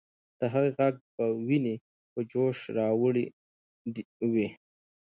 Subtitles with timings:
[0.39, 1.75] د هغې ږغ به ويني
[2.11, 3.25] په جوش راوړي
[4.31, 4.47] وي.